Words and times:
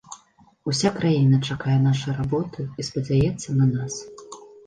Уся 0.69 0.89
краіна 0.95 1.37
чакае 1.49 1.75
нашай 1.83 2.13
работы 2.21 2.65
і 2.71 2.81
спадзяецца 2.87 3.49
на 3.61 3.65
нас. 3.75 3.93